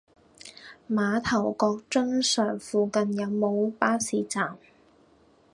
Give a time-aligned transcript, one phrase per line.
[0.89, 4.57] 馬頭角瑧尚附近有無巴士站？